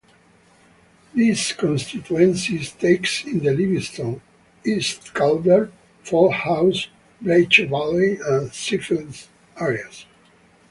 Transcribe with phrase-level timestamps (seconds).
[1.13, 4.19] This constituency takes in the Livingston,
[4.65, 5.71] East Calder,
[6.03, 6.87] Fauldhouse,
[7.23, 9.27] Breich Valley, and Seafield
[9.59, 10.07] areas.